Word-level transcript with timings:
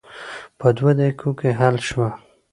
په 0.59 0.67
دوه 0.77 0.91
دقیقو 0.99 1.31
کې 1.39 1.49
حل 1.59 1.75
شوه. 1.89 2.09